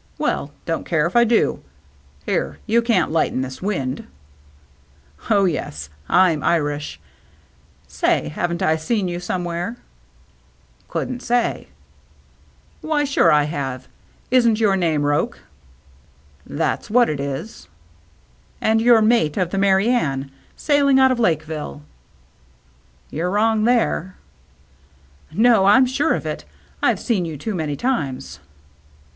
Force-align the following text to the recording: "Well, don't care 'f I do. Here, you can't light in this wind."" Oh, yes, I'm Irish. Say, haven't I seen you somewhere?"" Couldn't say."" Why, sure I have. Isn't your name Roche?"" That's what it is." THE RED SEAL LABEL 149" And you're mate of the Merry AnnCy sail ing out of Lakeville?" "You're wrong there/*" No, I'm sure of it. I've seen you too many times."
"Well, 0.18 0.50
don't 0.66 0.84
care 0.84 1.06
'f 1.06 1.14
I 1.14 1.22
do. 1.22 1.62
Here, 2.26 2.58
you 2.66 2.82
can't 2.82 3.12
light 3.12 3.30
in 3.32 3.42
this 3.42 3.62
wind."" 3.62 4.08
Oh, 5.30 5.44
yes, 5.44 5.88
I'm 6.08 6.42
Irish. 6.42 6.98
Say, 7.86 8.26
haven't 8.26 8.60
I 8.60 8.74
seen 8.74 9.06
you 9.06 9.20
somewhere?"" 9.20 9.76
Couldn't 10.90 11.20
say."" 11.20 11.68
Why, 12.80 13.04
sure 13.04 13.30
I 13.30 13.44
have. 13.44 13.86
Isn't 14.32 14.58
your 14.58 14.76
name 14.76 15.04
Roche?"" 15.04 15.38
That's 16.60 16.90
what 16.90 17.08
it 17.08 17.20
is." 17.20 17.68
THE 18.60 18.66
RED 18.66 18.78
SEAL 18.80 18.84
LABEL 18.84 19.02
149" 19.02 19.26
And 19.30 19.30
you're 19.30 19.30
mate 19.30 19.36
of 19.36 19.50
the 19.50 19.58
Merry 19.58 19.86
AnnCy 19.86 20.30
sail 20.56 20.88
ing 20.88 20.98
out 20.98 21.12
of 21.12 21.20
Lakeville?" 21.20 21.82
"You're 23.12 23.30
wrong 23.30 23.62
there/*" 23.62 24.16
No, 25.32 25.66
I'm 25.66 25.86
sure 25.86 26.14
of 26.14 26.26
it. 26.26 26.44
I've 26.82 26.98
seen 26.98 27.24
you 27.24 27.36
too 27.36 27.54
many 27.54 27.76
times." 27.76 28.40